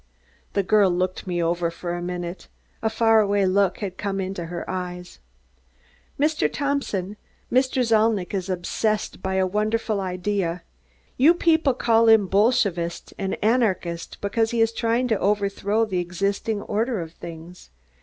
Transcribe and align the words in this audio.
The 0.53 0.63
girl 0.63 0.89
looked 0.89 1.27
me 1.27 1.43
over 1.43 1.69
for 1.69 1.93
a 1.93 2.01
minute. 2.01 2.47
A 2.81 2.89
far 2.89 3.19
away 3.21 3.45
look 3.45 3.81
had 3.81 3.99
come 3.99 4.19
into 4.19 4.45
her 4.47 4.67
eyes. 4.67 5.19
"Mr. 6.19 6.51
Thompson, 6.51 7.17
Mr. 7.53 7.83
Zalnitch 7.83 8.33
is 8.33 8.49
obsessed 8.49 9.21
by 9.21 9.35
a 9.35 9.45
wonderful 9.45 10.01
idea. 10.01 10.63
You 11.17 11.35
people 11.35 11.75
call 11.75 12.07
him 12.07 12.25
'Bolshevist' 12.25 13.13
and 13.19 13.37
'anarchist,' 13.43 14.17
because 14.21 14.49
he 14.49 14.59
is 14.59 14.71
trying 14.73 15.07
to 15.09 15.19
overthrow 15.19 15.85
the 15.85 15.99
existing 15.99 16.63
order 16.63 16.99
of 16.99 17.11
things. 17.13 17.69